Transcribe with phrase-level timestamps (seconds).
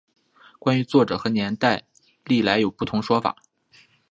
[0.57, 1.83] 关于作者和年代
[2.25, 3.35] 历来有不同说法。